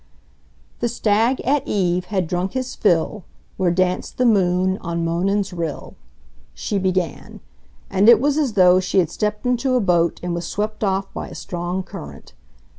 [0.79, 3.23] The Stag at eve had drunk his fill
[3.57, 5.93] Where danced the moon on Monan's rill,
[6.55, 7.39] she began,
[7.87, 11.13] and it was as though she had stepped into a boat and was swept off
[11.13, 12.33] by a strong current.